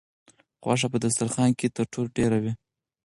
[0.63, 2.53] غوښه په دسترخوان کې تر ټولو ډېره وه.